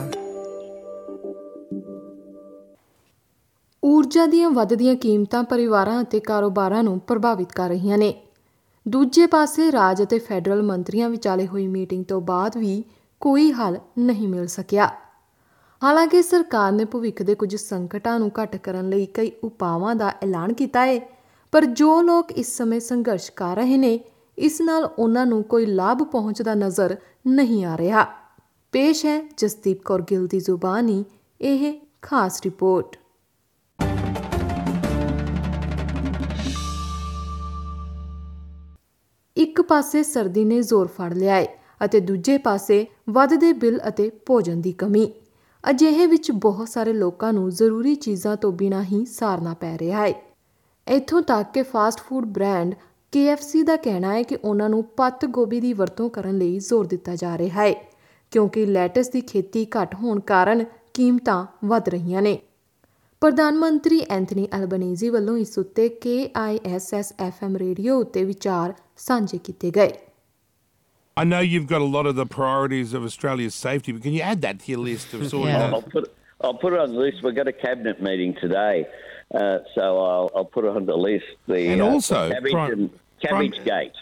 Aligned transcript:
ਊਰਜਾ 3.84 4.26
ਦੀਆਂ 4.26 4.50
ਵੱਧਦੀਆਂ 4.50 4.94
ਕੀਮਤਾਂ 4.94 5.42
ਪਰਿਵਾਰਾਂ 5.42 6.02
ਅਤੇ 6.02 6.20
ਕਾਰੋਬਾਰਾਂ 6.20 6.82
ਨੂੰ 6.82 7.00
ਪ੍ਰਭਾਵਿਤ 7.00 7.52
ਕਰ 7.52 7.68
ਰਹੀਆਂ 7.68 7.98
ਨੇ। 7.98 8.26
ਦੂਜੇ 8.88 9.26
ਪਾਸੇ 9.26 9.72
ਰਾਜ 9.72 10.02
ਅਤੇ 10.02 10.18
ਫੈਡਰਲ 10.18 10.62
ਮੰਤਰੀਆਂ 10.62 11.08
ਵਿਚਾਲੇ 11.08 11.46
ਹੋਈ 11.46 11.66
ਮੀਟਿੰਗ 11.66 12.04
ਤੋਂ 12.04 12.20
ਬਾਅਦ 12.20 12.56
ਵੀ 12.56 12.84
ਕੋਈ 13.20 13.52
ਹੱਲ 13.52 13.78
ਨਹੀਂ 13.98 14.28
ਮਿਲ 14.28 14.46
ਸਕਿਆ। 14.46 14.90
ਹਾਲਾਂਕਿ 15.84 16.22
ਸਰਕਾਰ 16.22 16.72
ਨੇ 16.72 16.84
ਭਵਿੱਖ 16.84 17.22
ਦੇ 17.22 17.34
ਕੁਝ 17.34 17.56
ਸੰਕਟਾਂ 17.56 18.18
ਨੂੰ 18.18 18.30
ਘੱਟ 18.42 18.56
ਕਰਨ 18.56 18.88
ਲਈ 18.88 19.06
ਕਈ 19.06 19.32
ਉਪਾਵਾਂ 19.44 19.94
ਦਾ 19.94 20.12
ਐਲਾਨ 20.22 20.52
ਕੀਤਾ 20.52 20.86
ਹੈ 20.86 21.00
ਪਰ 21.52 21.64
ਜੋ 21.64 22.02
ਲੋਕ 22.02 22.32
ਇਸ 22.32 22.56
ਸਮੇਂ 22.56 22.80
ਸੰਘਰਸ਼ 22.80 23.32
ਕਰ 23.32 23.56
ਰਹੇ 23.56 23.76
ਨੇ, 23.76 24.00
ਇਸ 24.38 24.60
ਨਾਲ 24.60 24.84
ਉਹਨਾਂ 24.98 25.26
ਨੂੰ 25.26 25.42
ਕੋਈ 25.42 25.66
ਲਾਭ 25.66 26.02
ਪਹੁੰਚਦਾ 26.02 26.54
ਨਜ਼ਰ 26.54 26.96
ਨਹੀਂ 27.26 27.64
ਆ 27.64 27.78
ਰਿਹਾ। 27.78 28.23
ਪੇਸ਼ 28.74 29.06
ਹੈ 29.06 29.28
ਜਸਦੀਪ 29.36 29.82
ਕੌਰ 29.84 30.02
ਗਿੱਲ 30.02 30.26
ਦੀ 30.26 30.40
ਜ਼ੁਬਾਨੀ, 30.40 31.04
ਇਹ 31.40 31.80
ਖਾਸ 32.02 32.40
ਰਿਪੋਰਟ। 32.44 32.96
ਇੱਕ 39.36 39.62
ਪਾਸੇ 39.62 40.02
ਸਰਦੀ 40.02 40.44
ਨੇ 40.44 40.62
ਜ਼ੋਰ 40.62 40.86
ਫੜ 40.86 41.12
ਲਿਆ 41.14 41.34
ਹੈ 41.34 41.46
ਅਤੇ 41.84 42.00
ਦੂਜੇ 42.00 42.38
ਪਾਸੇ 42.38 42.86
ਵੱਧਦੇ 43.10 43.52
ਬਿੱਲ 43.52 43.80
ਅਤੇ 43.88 44.10
ਭੋਜਨ 44.26 44.60
ਦੀ 44.60 44.72
ਕਮੀ। 44.72 45.12
ਅਜਿਹੇ 45.70 46.06
ਵਿੱਚ 46.06 46.30
ਬਹੁਤ 46.30 46.68
ਸਾਰੇ 46.68 46.92
ਲੋਕਾਂ 46.92 47.32
ਨੂੰ 47.32 47.50
ਜ਼ਰੂਰੀ 47.50 47.94
ਚੀਜ਼ਾਂ 47.94 48.36
ਤੋਂ 48.36 48.52
ਬਿਨਾਂ 48.52 48.82
ਹੀ 48.82 49.04
ਸਾਰਨਾ 49.06 49.54
ਪੈ 49.54 49.78
ਰਿਹਾ 49.78 50.06
ਹੈ 50.06 50.14
ਇੱਥੋਂ 50.86 51.22
ਤੱਕ 51.22 51.52
ਕਿ 51.52 51.62
ਫਾਸਟ 51.62 52.00
ਫੂਡ 52.00 52.24
ਬ੍ਰਾਂਡ 52.24 52.74
KFC 53.12 53.64
ਦਾ 53.64 53.76
ਕਹਿਣਾ 53.76 54.12
ਹੈ 54.14 54.22
ਕਿ 54.22 54.36
ਉਹਨਾਂ 54.44 54.68
ਨੂੰ 54.68 54.84
ਪੱਤ 54.84 55.26
ਗੋਭੀ 55.26 55.60
ਦੀ 55.60 55.72
ਵਰਤੋਂ 55.72 56.10
ਕਰਨ 56.10 56.38
ਲਈ 56.38 56.58
ਜ਼ੋਰ 56.58 56.86
ਦਿੱਤਾ 56.86 57.16
ਜਾ 57.16 57.38
ਰਿਹਾ 57.38 57.62
ਹੈ 57.62 57.93
ਕਿਉਂਕਿ 58.34 58.64
ਲੈਟਸ 58.66 59.08
ਦੀ 59.10 59.20
ਖੇਤੀ 59.30 59.66
ਘੱਟ 59.76 59.94
ਹੋਣ 59.94 60.20
ਕਾਰਨ 60.28 60.64
ਕੀਮਤਾਂ 60.94 61.44
ਵੱਧ 61.68 61.88
ਰਹੀਆਂ 61.88 62.22
ਨੇ 62.22 62.38
ਪ੍ਰਧਾਨ 63.22 63.58
ਮੰਤਰੀ 63.58 64.00
ਐਂਥਨੀ 64.10 64.46
ਅਲਬਨੀਜ਼ੀ 64.56 65.10
ਵੱਲੋਂ 65.10 65.36
ਇਸ 65.38 65.58
ਉੱਤੇ 65.58 65.86
KISS 66.06 67.12
FM 67.26 67.56
ਰੇਡੀਓ 67.60 67.98
ਉੱਤੇ 68.00 68.24
ਵਿਚਾਰ 68.24 68.72
ਸਾਂਝੇ 69.06 69.38
ਕੀਤੇ 69.44 69.70
ਗਏ 69.76 69.92
I 71.16 71.24
know 71.30 71.40
you've 71.48 71.66
got 71.70 71.82
a 71.84 71.90
lot 71.94 72.06
of 72.10 72.14
the 72.18 72.24
priorities 72.30 72.92
of 72.98 73.04
Australia's 73.08 73.56
safety, 73.64 73.92
but 73.96 74.02
can 74.06 74.14
you 74.14 74.22
add 74.30 74.40
that 74.44 74.62
to 74.62 74.70
your 74.72 74.80
list 74.86 75.12
of 75.18 75.20
sort 75.32 75.48
Yeah. 75.50 75.66
of 75.66 75.74
I'll 75.76 75.84
put 75.92 76.08
I'll 76.46 76.58
put 76.62 76.74
it 76.76 76.80
on 76.84 76.94
the 76.96 77.02
list. 77.04 77.20
We've 77.26 77.36
got 77.36 77.50
a 77.52 77.54
cabinet 77.60 78.00
meeting 78.06 78.32
today, 78.40 78.72
uh, 79.42 79.58
so 79.74 79.84
I'll, 80.06 80.30
I'll 80.40 80.48
put 80.56 80.66
it 80.70 80.80
on 80.80 80.88
the 80.90 80.96
list. 81.04 81.30
The 81.52 81.60
And 81.74 81.84
uh, 81.84 81.90
also, 81.90 82.18
cabbage 82.32 82.56
prime- 82.56 82.72
and 82.78 82.90
cabbage 83.26 83.60
gate. 83.68 84.00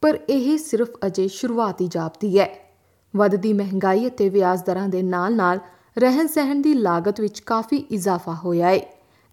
ਪਰ 0.00 0.18
ਇਹ 0.28 0.58
ਸਿਰਫ 0.58 0.90
ਅਜੇ 1.06 1.28
ਸ਼ੁਰੂਆਤੀ 1.28 1.88
ਜਾਪਦੀ 1.88 2.38
ਹੈ। 2.38 2.76
ਵੱਧਦੀ 3.16 3.52
ਮਹਿੰਗਾਈ 3.52 4.06
ਅਤੇ 4.08 4.28
ਵਿਆਜ 4.28 4.62
ਦਰਾਂ 4.66 4.88
ਦੇ 4.88 5.02
ਨਾਲ-ਨਾਲ 5.02 5.60
ਰਹਿਣ 5.98 6.26
ਸਹਿਣ 6.26 6.62
ਦੀ 6.62 6.74
ਲਾਗਤ 6.74 7.20
ਵਿੱਚ 7.20 7.40
ਕਾਫੀ 7.40 7.76
ਇਜ਼ਾਫਾ 7.76 8.34
ਹੋਇਆ 8.34 8.68
ਹੈ 8.68 8.80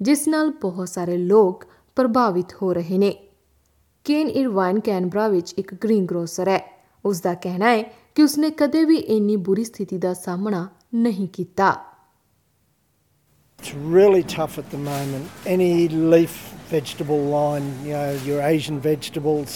ਜਿਸ 0.02 0.28
ਨਾਲ 0.28 0.50
ਬਹੁਤ 0.50 0.90
ਸਾਰੇ 0.90 1.18
ਲੋਕ 1.18 1.64
ਪ੍ਰਭਾਵਿਤ 1.96 2.54
ਹੋ 2.62 2.74
ਰਹੇ 2.74 2.98
ਨੇ। 2.98 3.28
ਕੇਨ 4.04 4.30
ਇਰਵਾਈਨ 4.30 4.80
ਕੈਨਬਰਾ 4.80 5.28
ਵਿੱਚ 5.28 5.54
ਇੱਕ 5.54 5.74
ਗ੍ਰੀਨ 5.76 6.06
ਗਰੋਸਰ 6.06 6.48
ਹੈ। 6.48 6.86
ਉਸ 7.06 7.22
ਦਾ 7.22 7.34
ਕਹਿਣਾ 7.34 7.70
ਹੈ 7.70 7.84
ਕਿ 8.16 8.24
ਉਸਨੇ 8.24 8.50
ਕਦੇ 8.50 8.86
ਵੀ 8.86 8.96
ਇੰਨੀ 8.96 9.36
ਬੁਰੀ 9.36 9.64
ਸਥਿਤੀ 9.64 9.98
ਦਾ 9.98 10.14
ਸਾਹਮਣਾ 10.14 10.68
ਨਹੀਂ 10.96 11.28
ਕੀਤਾ। 11.28 11.76
It's 13.62 13.96
really 13.96 14.22
tough 14.22 14.60
at 14.60 14.76
the 14.76 14.80
moment. 14.80 15.26
Any 15.52 15.90
leaf 16.14 16.36
vegetable 16.74 17.24
line, 17.34 17.68
you 17.86 17.94
know, 17.94 18.30
your 18.30 18.42
Asian 18.56 18.76
vegetables, 18.80 19.50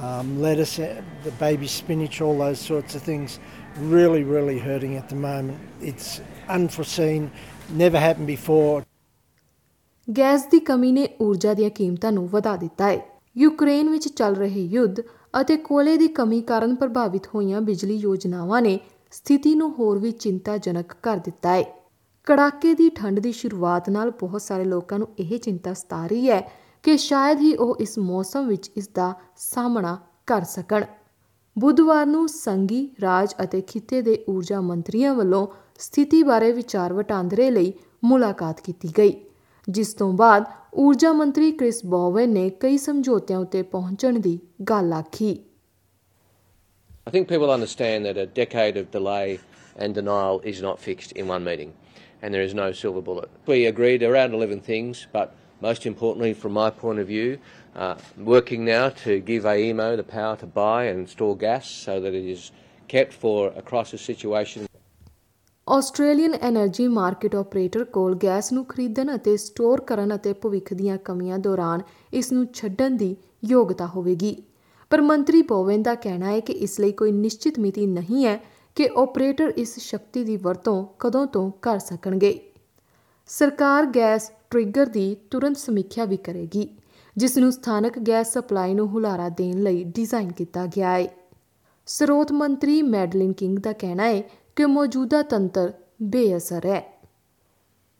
um, 0.00 0.40
lettuce, 0.40 0.78
uh, 0.78 1.02
the 1.24 1.32
baby 1.32 1.66
spinach, 1.68 2.20
all 2.20 2.38
those 2.38 2.60
sorts 2.60 2.94
of 2.94 3.02
things, 3.02 3.38
really, 3.78 4.24
really 4.24 4.58
hurting 4.58 4.96
at 4.96 5.08
the 5.08 5.16
moment. 5.16 5.58
It's 5.82 6.20
unforeseen, 6.48 7.30
never 7.74 7.98
happened 7.98 8.26
before. 8.28 8.82
Gas 10.08 10.44
ਦੀ 10.50 10.58
ਕਮੀ 10.60 10.90
ਨੇ 10.92 11.08
ਊਰਜਾ 11.20 11.52
ਦੀਆਂ 11.54 11.70
ਕੀਮਤਾਂ 11.70 12.12
ਨੂੰ 12.12 12.26
ਵਧਾ 12.28 12.56
ਦਿੱਤਾ 12.56 12.86
ਹੈ 12.90 13.00
Ukraine 13.36 13.90
ਵਿੱਚ 13.90 14.08
ਚੱਲ 14.08 14.34
ਰਹੇ 14.34 14.60
ਯੁੱਧ 14.72 15.00
ਅਤੇ 15.40 15.56
ਕੋਲੇ 15.56 15.96
ਦੀ 15.96 16.08
ਕਮੀ 16.08 16.40
ਕਾਰਨ 16.40 16.74
ਪ੍ਰਭਾਵਿਤ 16.74 17.26
ਹੋਈਆਂ 17.34 17.60
ਬਿਜਲੀ 17.60 17.96
ਯੋਜਨਾਵਾਂ 17.96 18.62
ਨੇ 18.62 18.78
ਸਥਿਤੀ 19.12 19.54
ਨੂੰ 19.54 19.70
ਹੋਰ 19.78 19.98
ਵੀ 19.98 20.10
ਚਿੰਤਾਜਨਕ 20.10 20.94
ਕਰ 21.02 21.18
ਦਿੱਤਾ 21.18 21.52
ਹੈ 21.52 21.62
ਕੜਾਕੇ 22.26 22.74
ਦੀ 22.74 22.88
ਠੰਡ 22.90 23.20
ਦੀ 23.20 23.32
ਸ਼ੁਰੂਆਤ 23.32 23.90
ਨਾਲ 23.90 24.10
ਬਹੁਤ 24.10 24.42
ਸਾਰੇ 24.42 24.64
ਲੋਕਾਂ 24.64 24.98
ਨੂੰ 24.98 25.08
ਇਹ 25.18 25.38
ਚਿੰਤਾ 25.38 25.74
ਸਤਾ 25.74 26.06
ਰਹੀ 26.06 26.30
ਹੈ 26.30 26.40
ਕਿ 26.84 26.96
ਸ਼ਾਇਦ 26.96 27.40
ਹੀ 27.40 27.54
ਉਹ 27.54 27.76
ਇਸ 27.80 27.98
ਮੌਸਮ 27.98 28.48
ਵਿੱਚ 28.48 28.70
ਇਸ 28.76 28.88
ਦਾ 28.88 29.12
ਸਾਹਮਣਾ 29.36 29.98
ਕਰ 30.26 30.44
ਸਕਣ 30.44 30.84
ਬੁੱਧਵਾਰ 31.56 32.06
ਨੂੰ 32.06 32.28
ਸੰਘੀ 32.28 32.88
ਰਾਜ 33.02 33.34
ਅਤੇ 33.44 33.60
ਖਿੱਤੇ 33.60 34.00
ਦੇ 34.02 34.18
ਊਰਜਾ 34.28 34.60
ਮੰਤਰੀਆਂ 34.60 35.14
ਵੱਲੋਂ 35.14 35.46
ਸਥਿਤੀ 35.78 36.22
ਬਾਰੇ 36.22 36.52
ਵਿਚਾਰ 36.52 36.92
ਵਟਾਂਦਰੇ 36.92 37.50
ਲਈ 37.50 37.72
ਮੁਲਾਕਾਤ 38.04 38.60
ਕੀਤੀ 38.60 38.92
ਗਈ 38.98 39.14
ਜਿਸ 39.68 39.92
ਤੋਂ 39.94 40.12
ਬਾਅਦ 40.12 40.44
ਊਰਜਾ 40.78 41.12
ਮੰਤਰੀ 41.12 41.50
ਕ੍ਰਿਸ 41.52 41.84
ਬੋਵਨ 41.86 42.28
ਨੇ 42.28 42.48
ਕਈ 42.60 42.78
ਸਮਝੌਤਿਆਂ 42.78 43.38
ਉੱਤੇ 43.38 43.62
ਪਹੁੰਚਣ 43.62 44.18
ਦੀ 44.18 44.38
ਗੱਲ 44.70 44.92
ਆਖੀ 44.92 45.38
I 47.06 47.12
think 47.12 47.28
people 47.28 47.50
understand 47.50 48.06
that 48.06 48.18
a 48.18 48.26
decade 48.34 48.76
of 48.76 48.90
delay 48.90 49.38
and 49.76 49.94
denial 49.94 50.40
is 50.44 50.58
not 50.62 50.78
fixed 50.80 51.12
in 51.12 51.30
one 51.30 51.44
meeting, 51.44 51.70
and 52.22 52.34
there 52.34 52.44
is 52.44 52.52
no 52.54 52.66
silver 52.72 53.02
bullet. 53.02 53.30
We 53.48 53.58
agreed 53.66 54.02
around 54.02 54.36
11 54.38 54.60
things, 54.62 55.00
but 55.14 55.32
most 55.60 55.86
importantly, 55.86 56.32
from 56.34 56.52
my 56.52 56.70
point 56.72 56.98
of 56.98 57.06
view, 57.06 57.38
uh, 57.76 57.94
working 58.18 58.64
now 58.64 58.88
to 58.96 59.20
give 59.20 59.44
AEMO 59.44 59.96
the 59.96 60.02
power 60.04 60.36
to 60.36 60.46
buy 60.48 60.84
and 60.84 61.08
store 61.08 61.36
gas 61.36 61.68
so 61.68 62.00
that 62.00 62.14
it 62.14 62.24
is 62.26 62.50
kept 62.88 63.12
for 63.14 63.52
a 63.54 63.62
crisis 63.62 64.00
situation. 64.02 64.66
Australian 65.66 66.34
energy 66.34 66.86
market 66.88 67.34
operator 67.36 67.84
ਕੋਲ 67.94 68.14
gas 68.22 68.52
ਨੂੰ 68.52 68.64
ਖਰੀਦਣ 68.64 69.14
ਅਤੇ 69.14 69.36
store 69.36 69.80
ਕਰਨ 69.80 70.14
ਅਤੇ 70.14 70.32
ਭਵਿੱਖ 70.42 70.72
ਦੀਆਂ 70.74 70.96
ਕਮੀਆਂ 71.04 71.38
ਦੌਰਾਨ 71.38 71.82
ਇਸ 72.12 72.32
ਨੂੰ 72.32 72.46
ਛੱਡਣ 72.54 72.96
ਦੀ 72.96 73.14
ਯੋਗਤਾ 73.44 73.86
ਹੋਵੇਗੀ 73.86 74.36
ਪਰ 74.90 75.00
ਮੰਤਰੀ 75.00 75.42
ਪੋਵਨ 75.42 75.82
ਦਾ 75.82 75.94
ਕਹਿਣਾ 75.94 76.32
ਹੈ 76.32 76.40
ਕਿ 76.40 76.52
ਇਸ 76.52 76.78
ਲਈ 76.80 76.92
ਕੋਈ 76.92 77.12
ਨਿਸ਼ਚਿਤ 77.12 77.58
ਮਿਤੀ 77.58 77.86
ਨਹੀਂ 77.86 78.24
ਹੈ 78.26 78.36
ਕਿ 78.76 78.88
ਆਪਰੇਟਰ 78.96 79.52
ਇਸ 79.56 79.78
ਸ਼ਕਤੀ 79.78 80.24
ਦੀ 80.24 80.36
ਵਰਤੋਂ 80.36 80.84
ਕਦੋਂ 80.98 81.26
ਤੋਂ 81.26 81.50
ਕਰ 81.62 81.78
ਸਕਣਗੇ 81.78 82.38
ਸਰਕਾਰ 83.30 83.86
ਗੈਸ 83.96 84.30
ਟ੍ਰਿਗਰ 84.50 84.86
ਦੀ 84.86 85.16
ਤੁਰੰਤ 85.30 85.56
ਸਮੀਖਿਆ 85.56 86.04
ਵੀ 86.04 86.16
ਕਰੇਗੀ, 86.16 86.68
ਜਿਸ 87.16 87.38
ਨੂੰ 87.38 87.52
ਸਥਾਨਕ 87.52 87.98
ਗੈਸ 87.98 88.32
ਸਪਲਾਈ 88.32 88.74
ਨੂੰ 88.74 88.88
ਹੁਲਾਰਾ 88.88 89.28
ਦੇਣ 89.28 89.62
ਲਈ 89.62 89.84
ਡਿਜ਼ਾਈਨ 89.84 90.32
ਕੀਤਾ 90.32 90.66
ਗਿਆ 90.66 90.90
ਹੈ। 90.90 91.08
ਸਰੋਤ 91.86 92.32
ਮੰਤਰੀ 92.32 92.82
ਮੈਡਲਿਨ 92.82 93.32
ਕਿੰਗ 93.32 93.58
ਦਾ 93.58 93.72
ਕਹਿਣਾ 93.72 94.04
ਹੈ 94.04 94.20
ਕਿ 94.56 94.66
ਮੌਜੂਦਾ 94.66 95.22
ਤੰਤਰ 95.22 95.72
ਬੇਅਸਰ 96.02 96.66
ਹੈ। 96.66 96.99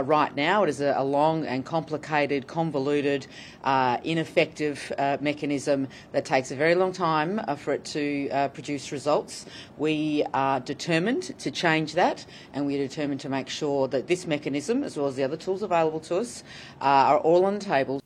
Right 0.00 0.34
now, 0.34 0.62
it 0.65 0.71
is 0.71 0.81
a, 0.81 0.94
a 0.97 1.05
long 1.05 1.44
and 1.44 1.62
complicated, 1.65 2.47
convoluted, 2.47 3.27
uh, 3.65 3.99
ineffective 4.03 4.91
uh, 4.97 5.19
mechanism 5.21 5.88
that 6.12 6.25
takes 6.25 6.50
a 6.50 6.56
very 6.56 6.75
long 6.75 6.93
time 6.93 7.38
uh, 7.47 7.55
for 7.55 7.75
it 7.75 7.85
to 7.87 8.31
uh, 8.31 8.49
produce 8.49 8.93
results. 8.93 9.44
We 9.76 10.25
are 10.32 10.61
determined 10.61 11.38
to 11.38 11.50
change 11.50 11.93
that, 11.94 12.25
and 12.55 12.67
we 12.67 12.76
are 12.76 12.87
determined 12.88 13.20
to 13.20 13.29
make 13.29 13.50
sure 13.50 13.88
that 13.88 14.06
this 14.06 14.26
mechanism, 14.26 14.82
as 14.85 14.97
well 14.97 15.06
as 15.06 15.17
the 15.17 15.25
other 15.25 15.37
tools 15.37 15.62
available 15.62 16.00
to 16.00 16.17
us, 16.17 16.44
uh, 16.81 16.85
are 16.85 17.19
all 17.19 17.44
on 17.44 17.58
the 17.58 17.64
table. 17.64 18.00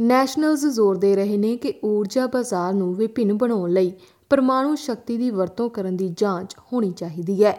ਨੈਸ਼ਨਲਜ਼ 0.00 0.66
ਜ਼ੋਰ 0.66 0.96
ਦੇ 0.98 1.14
ਰਹੇ 1.16 1.36
ਨੇ 1.36 1.56
ਕਿ 1.56 1.72
ਊਰਜਾ 1.84 2.26
ਬਾਜ਼ਾਰ 2.26 2.72
ਨੂੰ 2.74 2.94
ਵਿਭਿੰਨ 2.94 3.32
ਬਣਾਉਣ 3.38 3.70
ਲਈ 3.72 3.92
ਪਰਮਾਣੂ 4.30 4.74
ਸ਼ਕਤੀ 4.74 5.16
ਦੀ 5.16 5.30
ਵਰਤੋਂ 5.30 5.68
ਕਰਨ 5.70 5.96
ਦੀ 5.96 6.08
ਜਾਂਚ 6.08 6.54
ਹੋਣੀ 6.72 6.90
ਚਾਹੀਦੀ 6.90 7.44
ਹੈ 7.44 7.56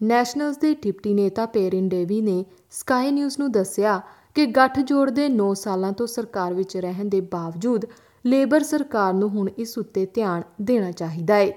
ਨੈਸ਼ਨਲਜ਼ 0.00 0.58
ਦੇ 0.60 0.74
ਡਿਪਟੀ 0.82 1.12
ਨੇਤਾ 1.14 1.44
ਪੇਰਿਨ 1.46 1.88
ਡੇਵੀ 1.88 2.20
ਨੇ 2.20 2.44
ਸਕਾਈ 2.70 3.10
ਨਿਊਜ਼ 3.10 3.38
ਨੂੰ 3.40 3.50
ਦੱਸਿਆ 3.52 4.00
ਕਿ 4.34 4.46
ਗੱਠਜੋੜ 4.46 5.08
ਦੇ 5.10 5.28
9 5.28 5.52
ਸਾਲਾਂ 5.56 5.92
ਤੋਂ 5.92 6.06
ਸਰਕਾਰ 6.06 6.54
ਵਿੱਚ 6.54 6.76
ਰਹਿਣ 6.76 7.08
ਦੇ 7.08 7.20
ਬਾਵਜੂਦ 7.32 7.86
ਲੇਬਰ 8.24 8.62
ਸਰਕਾਰ 8.62 9.12
ਨੂੰ 9.14 9.28
ਹੁਣ 9.30 9.48
ਇਸ 9.58 9.76
ਉੱਤੇ 9.78 10.06
ਧਿਆਨ 10.14 10.42
ਦੇਣਾ 10.62 10.90
ਚਾਹੀਦਾ 10.92 11.36
ਹੈ 11.36 11.52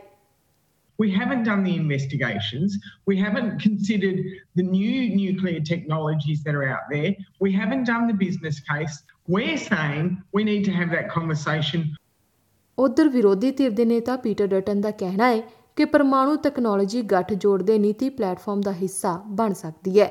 We 1.00 1.10
haven't 1.10 1.46
done 1.48 1.62
the 1.64 1.74
investigations. 1.74 2.74
We 3.08 3.18
haven't 3.18 3.52
considered 3.60 4.18
the 4.56 4.64
new 4.64 4.96
nuclear 5.12 5.62
technologies 5.70 6.42
that 6.48 6.58
are 6.58 6.66
out 6.70 6.90
there. 6.90 7.12
We 7.42 7.52
haven't 7.54 7.88
done 7.90 8.10
the 8.10 8.18
business 8.24 8.60
case. 8.64 8.98
We're 9.30 9.62
saying 9.62 10.10
we 10.34 10.44
need 10.44 10.66
to 10.66 10.74
have 10.74 10.92
that 10.96 11.08
conversation 11.14 11.86
ਉਧਰ 12.78 13.10
ਵਿਰੋਧੀ 13.10 13.52
ਧਿਰ 13.52 13.72
ਦੇ 13.72 13.86
ਨੇਤਾ 13.86 14.16
ਪੀਟਰ 14.18 14.48
ਡਟਨ 14.48 14.82
ਦਾ 14.82 14.92
ਕਹਿਣਾ 15.00 15.30
ਹੈ 15.30 15.42
ਕਿ 15.80 15.86
ਪਰਮਾਣੂ 15.86 16.36
technology 16.44 17.02
ਗੱਠਜੋੜ 17.12 17.62
ਦੇ 17.64 17.78
ਨੀਤੀ 17.80 18.10
ਪਲੇਟਫਾਰਮ 18.16 18.62
ਦਾ 18.62 18.72
ਹਿੱਸਾ 18.72 19.14
ਬਣ 19.36 19.54
ਸਕਦੀ 19.54 20.00
ਹੈ 20.00 20.08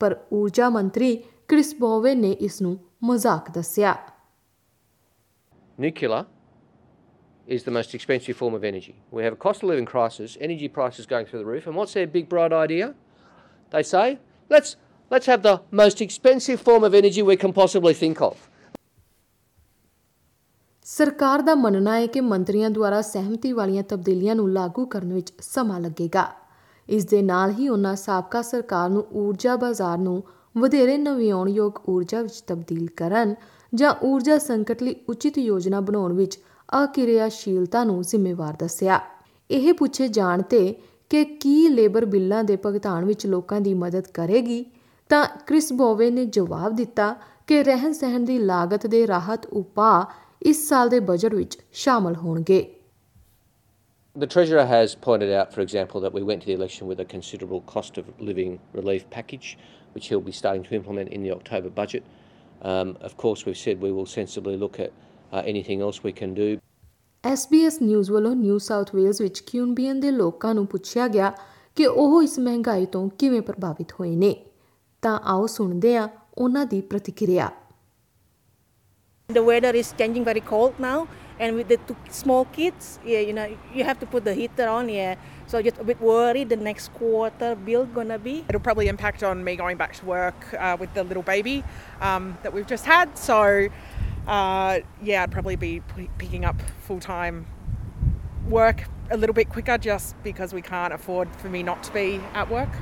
ਪਰ 0.00 0.16
ਊਰਜਾ 0.32 0.68
ਮੰਤਰੀ 0.70 1.14
ਕ੍ਰਿਸ 1.48 1.74
ਬੋਵੇ 1.80 2.14
ਨੇ 2.14 2.30
ਇਸ 2.46 2.60
ਨੂੰ 2.62 2.78
ਮਜ਼ਾਕ 3.10 3.50
ਦੱਸਿਆ 3.54 3.94
Nuclear 5.78 6.18
is 7.56 7.66
the 7.68 7.74
most 7.76 7.94
expensive 7.98 8.38
form 8.40 8.58
of 8.58 8.66
energy. 8.72 8.96
We 9.12 9.22
have 9.26 9.36
a 9.36 9.40
cost 9.46 9.62
of 9.62 9.70
living 9.70 9.88
crisis, 9.92 10.36
energy 10.48 10.70
prices 10.80 11.08
going 11.14 11.30
through 11.30 11.42
the 11.44 11.50
roof, 11.52 11.68
and 11.68 11.80
what's 11.80 11.96
their 11.98 12.10
big 12.16 12.28
bright 12.34 12.56
idea? 12.64 12.92
They 13.72 13.84
say, 13.84 14.06
let's, 14.50 14.76
let's 15.10 15.32
have 15.34 15.42
the 15.42 15.56
most 15.84 16.04
expensive 16.08 16.68
form 16.68 16.90
of 16.90 16.98
energy 17.02 17.22
we 17.22 17.36
can 17.44 17.52
possibly 17.62 17.94
think 17.94 18.26
of. 18.30 18.48
ਸਰਕਾਰ 20.86 21.42
ਦਾ 21.42 21.54
ਮੰਨਣਾ 21.54 21.94
ਹੈ 21.96 22.06
ਕਿ 22.06 22.20
ਮੰਤਰੀਆਂ 22.20 22.68
ਦੁਆਰਾ 22.70 23.00
ਸਹਿਮਤੀ 23.02 23.52
ਵਾਲੀਆਂ 23.52 23.82
ਤਬਦੀਲੀਆਂ 23.82 24.34
ਨੂੰ 24.34 24.48
ਲਾਗੂ 24.52 24.84
ਕਰਨ 24.86 25.12
ਵਿੱਚ 25.12 25.32
ਸਮਾਂ 25.40 25.80
ਲੱਗੇਗਾ। 25.80 26.26
ਇਸ 26.88 27.04
ਦੇ 27.04 27.22
ਨਾਲ 27.22 27.50
ਹੀ 27.50 27.68
ਉਹਨਾਂ 27.68 27.94
ਸਾਬਕਾ 27.96 28.42
ਸਰਕਾਰ 28.42 28.90
ਨੂੰ 28.90 29.04
ਊਰਜਾ 29.12 29.56
ਬਾਜ਼ਾਰ 29.56 29.96
ਨੂੰ 29.98 30.22
ਵਧੇਰੇ 30.58 30.96
ਨਵਿਆਉਣਯੋਗ 30.98 31.78
ਊਰਜਾ 31.88 32.20
ਵਿੱਚ 32.22 32.40
ਤਬਦੀਲ 32.40 32.86
ਕਰਨ 32.96 33.34
ਜਾਂ 33.72 33.92
ਊਰਜਾ 34.04 34.36
ਸੰਕਟ 34.38 34.82
ਲਈ 34.82 34.94
ਉਚਿਤ 35.08 35.38
ਯੋਜਨਾ 35.38 35.80
ਬਣਾਉਣ 35.80 36.12
ਵਿੱਚ 36.12 36.38
ਅਕਿਰਿਆਸ਼ੀਲਤਾ 36.84 37.82
ਨੂੰ 37.84 38.02
ਜ਼ਿੰਮੇਵਾਰ 38.02 38.56
ਦੱਸਿਆ। 38.58 39.00
ਇਹ 39.50 39.72
ਪੁੱਛੇ 39.74 40.08
ਜਾਣ 40.08 40.42
ਤੇ 40.42 40.74
ਕਿ 41.10 41.24
ਕੀ 41.24 41.68
ਲੇਬਰ 41.68 42.04
ਬਿੱਲਾਂ 42.04 42.44
ਦੇ 42.44 42.56
ਭੁਗਤਾਨ 42.56 43.04
ਵਿੱਚ 43.04 43.26
ਲੋਕਾਂ 43.26 43.60
ਦੀ 43.60 43.74
ਮਦਦ 43.74 44.06
ਕਰੇਗੀ, 44.14 44.64
ਤਾਂ 45.10 45.24
ਕ੍ਰਿਸ 45.46 45.72
ਬੋਵੇ 45.72 46.10
ਨੇ 46.10 46.24
ਜਵਾਬ 46.26 46.76
ਦਿੱਤਾ 46.76 47.14
ਕਿ 47.46 47.62
ਰਹਿਣ 47.62 47.92
ਸਹਿਣ 47.92 48.24
ਦੀ 48.24 48.38
ਲਾਗਤ 48.38 48.86
ਦੇ 48.86 49.06
ਰਾਹਤ 49.06 49.46
ਉਪਾਅ 49.46 50.04
ਇਸ 50.46 50.68
ਸਾਲ 50.68 50.88
ਦੇ 50.88 50.98
ਬਜਟ 51.00 51.34
ਵਿੱਚ 51.34 51.58
ਸ਼ਾਮਲ 51.84 52.16
ਹੋਣਗੇ 52.16 52.64
The 54.16 54.26
Treasurer 54.26 54.62
has 54.66 54.92
pointed 55.06 55.30
out, 55.38 55.48
for 55.54 55.62
example, 55.62 56.02
that 56.02 56.14
we 56.16 56.20
went 56.22 56.42
to 56.42 56.46
the 56.46 56.54
election 56.54 56.86
with 56.90 57.00
a 57.00 57.04
considerable 57.06 57.60
cost 57.72 57.98
of 58.00 58.06
living 58.28 58.52
relief 58.76 59.02
package, 59.16 59.48
which 59.96 60.06
he'll 60.08 60.22
be 60.28 60.34
starting 60.36 60.62
to 60.68 60.76
implement 60.78 61.12
in 61.16 61.26
the 61.26 61.32
October 61.34 61.72
budget. 61.80 62.06
Um, 62.64 62.94
of 63.08 63.16
course, 63.16 63.44
we've 63.46 63.60
said 63.64 63.82
we 63.82 63.92
will 63.98 64.08
sensibly 64.14 64.56
look 64.56 64.78
at 64.78 64.92
uh, 65.32 65.42
anything 65.46 65.84
else 65.88 66.00
we 66.02 66.14
can 66.22 66.32
do. 66.34 66.48
SBS 67.24 67.78
news 67.82 68.10
ਵੱਲੋਂ 68.12 68.34
New 68.36 68.58
South 68.60 68.94
Wales 68.94 69.22
ਵਿੱਚ 69.22 69.40
Queanbeyan 69.42 70.00
ਦੇ 70.00 70.10
ਲੋਕਾਂ 70.12 70.54
ਨੂੰ 70.54 70.66
ਪੁੱਛਿਆ 70.66 71.08
ਗਿਆ 71.08 71.32
ਕਿ 71.76 71.86
ਉਹ 71.86 72.22
ਇਸ 72.22 72.38
ਮਹਿੰਗਾਈ 72.38 72.86
ਤੋਂ 72.86 73.08
ਕਿਵੇਂ 73.18 73.42
ਪ੍ਰਭਾਵਿਤ 73.42 73.92
ਹੋਏ 74.00 74.16
ਨੇ 74.16 74.34
ਤਾਂ 75.02 75.18
ਆਓ 75.34 75.46
ਸੁਣਦੇ 75.46 75.96
ਹਾਂ 75.96 76.08
ਉਹਨਾਂ 76.38 76.66
ਦੀ 76.66 76.80
ਪ੍ਰਤੀਕਿਰਿਆ 76.80 77.50
The 79.29 79.43
weather 79.43 79.69
is 79.69 79.93
changing 79.97 80.25
very 80.25 80.41
cold 80.41 80.73
now, 80.77 81.07
and 81.39 81.55
with 81.55 81.69
the 81.69 81.77
two 81.77 81.95
small 82.09 82.45
kids, 82.45 82.99
yeah, 83.05 83.19
you 83.19 83.33
know, 83.33 83.47
you 83.73 83.83
have 83.85 83.97
to 83.99 84.05
put 84.05 84.25
the 84.25 84.33
heater 84.33 84.67
on, 84.67 84.89
yeah. 84.89 85.15
So 85.47 85.61
just 85.61 85.77
a 85.79 85.85
bit 85.85 86.01
worried 86.01 86.49
the 86.49 86.57
next 86.57 86.93
quarter 86.93 87.55
bill 87.55 87.85
gonna 87.85 88.19
be. 88.19 88.43
It'll 88.49 88.59
probably 88.59 88.89
impact 88.89 89.23
on 89.23 89.43
me 89.43 89.55
going 89.55 89.77
back 89.77 89.93
to 89.99 90.05
work 90.05 90.35
uh, 90.59 90.75
with 90.79 90.93
the 90.93 91.03
little 91.03 91.23
baby 91.23 91.63
um, 92.01 92.37
that 92.43 92.53
we've 92.53 92.67
just 92.67 92.85
had. 92.85 93.17
So, 93.17 93.69
uh, 94.27 94.79
yeah, 95.01 95.23
I'd 95.23 95.31
probably 95.31 95.55
be 95.55 95.81
p- 95.95 96.09
picking 96.17 96.43
up 96.43 96.61
full 96.87 96.99
time 96.99 97.45
work 98.49 98.83
a 99.11 99.17
little 99.17 99.33
bit 99.33 99.49
quicker 99.49 99.77
just 99.77 100.21
because 100.23 100.53
we 100.53 100.61
can't 100.61 100.93
afford 100.93 101.29
for 101.37 101.47
me 101.47 101.63
not 101.63 101.83
to 101.83 101.93
be 101.93 102.19
at 102.33 102.49
work. 102.51 102.73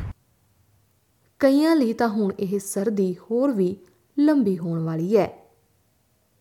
ਕਈਆਂ 1.40 1.75
ਲਈ 1.75 1.94
ਤਾਂ 1.94 2.07
ਹੁਣ 2.10 2.31
ਇਹ 2.40 2.60
ਸਰਦੀ 2.60 3.16
ਹੋਰ 3.31 3.51
ਵੀ 3.51 3.75
ਲੰਬੀ 4.19 4.57
ਹੋਣ 4.57 4.80
ਵਾਲੀ 4.84 5.18
ਹੈ 5.18 5.28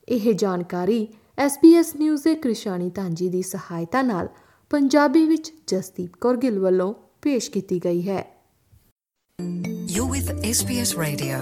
ਇਹ 0.07 0.33
ਜਾਣਕਾਰੀ 0.33 1.07
SBS 1.38 1.97
ਨਿਊਜ਼ 2.00 2.23
ਦੇ 2.23 2.35
ਕ੍ਰਿਸ਼ਾਨੀ 2.35 2.89
ਤਾਂਜੀ 2.89 3.29
ਦੀ 3.29 3.41
ਸਹਾਇਤਾ 3.41 4.01
ਨਾਲ 4.01 4.29
ਪੰਜਾਬੀ 4.69 5.25
ਵਿੱਚ 5.25 5.51
ਜਸਦੀਪ 5.67 6.15
ਕੌਰ 6.21 6.38
ਗਿੱਲ 6.38 6.59
ਵੱਲੋਂ 6.59 6.94
ਪੇਸ਼ 7.21 7.51
ਕੀਤੀ 7.51 7.79
ਗਈ 7.85 8.07
ਹੈ 8.07 8.23
You're 9.95 10.09
with 10.11 10.29
SBS 10.50 10.91
Radio. 10.97 11.38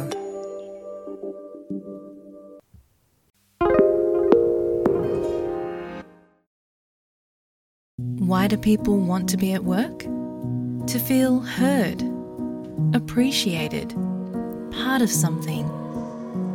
Why 8.32 8.48
do 8.48 8.58
people 8.58 8.98
want 9.00 9.30
to 9.30 9.38
be 9.38 9.52
at 9.54 9.64
work? 9.64 10.00
To 10.88 11.00
feel 11.00 11.40
heard, 11.40 12.02
appreciated, 12.94 13.94
part 14.72 15.02
of 15.02 15.10
something, 15.12 15.66